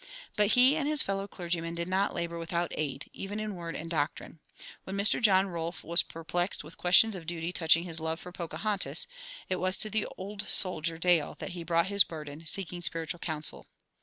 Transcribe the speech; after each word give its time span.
But 0.35 0.53
he 0.53 0.75
and 0.75 0.87
his 0.87 1.03
fellow 1.03 1.27
clergymen 1.27 1.75
did 1.75 1.87
not 1.87 2.15
labor 2.15 2.39
without 2.39 2.71
aid, 2.73 3.07
even 3.13 3.39
in 3.39 3.53
word 3.53 3.75
and 3.75 3.87
doctrine. 3.87 4.39
When 4.83 4.97
Mr. 4.97 5.21
John 5.21 5.45
Rolfe 5.45 5.83
was 5.83 6.01
perplexed 6.01 6.63
with 6.63 6.75
questions 6.75 7.13
of 7.13 7.27
duty 7.27 7.53
touching 7.53 7.83
his 7.83 7.99
love 7.99 8.19
for 8.19 8.31
Pocahontas, 8.31 9.05
it 9.47 9.57
was 9.57 9.77
to 9.77 9.91
the 9.91 10.07
old 10.17 10.49
soldier, 10.49 10.97
Dale, 10.97 11.35
that 11.37 11.49
he 11.49 11.63
brought 11.63 11.85
his 11.85 12.03
burden, 12.03 12.47
seeking 12.47 12.81
spiritual 12.81 13.19
counsel. 13.19 13.67